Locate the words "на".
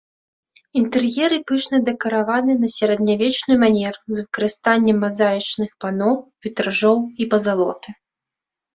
2.63-2.71